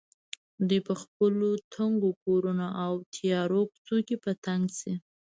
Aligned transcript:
دوی 0.67 0.79
په 0.87 0.93
خپلو 1.01 1.49
تنګو 1.73 2.09
کورونو 2.23 2.67
او 2.83 2.93
تیارو 3.15 3.61
کوڅو 3.71 3.97
کې 4.07 4.15
په 4.23 4.31
تنګ 4.45 4.63
شي. 4.79 4.93